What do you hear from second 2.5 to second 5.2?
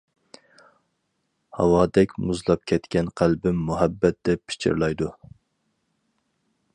كەتكەن قەلبىم مۇھەببەت دەپ پىچىرلايدۇ.